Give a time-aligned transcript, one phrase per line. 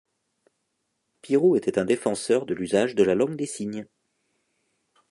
[1.21, 3.85] Piroux était un défenseur de l'usage de la langue des signes.